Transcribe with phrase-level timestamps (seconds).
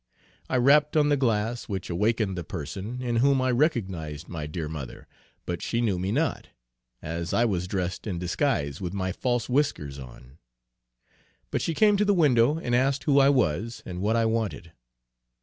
[0.49, 4.67] I rapped on the glass which awakened the person, in whom I recognised my dear
[4.67, 5.07] mother,
[5.45, 6.47] but she knew me not,
[7.03, 10.39] as I was dressed in disguise with my false whiskers on;
[11.51, 14.71] but she came to the window and asked who I was and what I wanted.